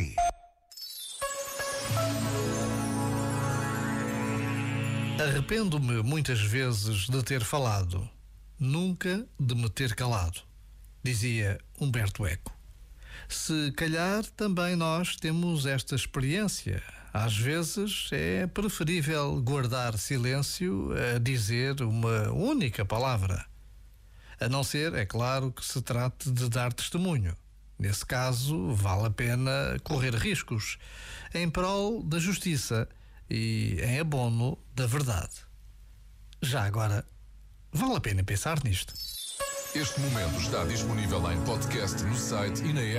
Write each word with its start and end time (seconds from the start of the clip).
si. 0.00 0.16
Arrependo-me 5.22 6.02
muitas 6.02 6.40
vezes 6.40 7.06
de 7.08 7.22
ter 7.22 7.44
falado, 7.44 8.08
nunca 8.58 9.26
de 9.38 9.54
me 9.54 9.68
ter 9.68 9.94
calado, 9.94 10.40
dizia 11.02 11.58
Humberto 11.78 12.26
Eco. 12.26 12.56
Se 13.28 13.70
calhar 13.72 14.24
também 14.36 14.74
nós 14.76 15.16
temos 15.16 15.66
esta 15.66 15.94
experiência. 15.94 16.82
Às 17.12 17.36
vezes 17.36 18.08
é 18.12 18.46
preferível 18.46 19.40
guardar 19.42 19.98
silêncio 19.98 20.90
a 21.14 21.18
dizer 21.18 21.82
uma 21.82 22.30
única 22.30 22.84
palavra. 22.84 23.44
A 24.40 24.48
não 24.48 24.64
ser, 24.64 24.94
é 24.94 25.04
claro, 25.04 25.52
que 25.52 25.64
se 25.64 25.82
trate 25.82 26.30
de 26.30 26.48
dar 26.48 26.72
testemunho. 26.72 27.36
Nesse 27.80 28.04
caso, 28.04 28.74
vale 28.74 29.06
a 29.06 29.10
pena 29.10 29.78
correr 29.82 30.14
riscos 30.14 30.76
em 31.32 31.48
prol 31.48 32.02
da 32.02 32.18
justiça 32.18 32.86
e 33.28 33.80
em 33.82 33.98
abono 33.98 34.58
da 34.74 34.86
verdade. 34.86 35.32
Já 36.42 36.64
agora, 36.64 37.06
vale 37.72 37.96
a 37.96 38.00
pena 38.00 38.22
pensar 38.22 38.62
nisto. 38.62 38.92
Este 39.74 39.98
momento 39.98 40.38
está 40.38 40.62
disponível 40.64 41.32
em 41.32 41.42
podcast 41.44 42.04
no 42.04 42.14
site 42.14 42.60
e 42.64 42.72
na 42.74 42.82
app. 42.82 42.98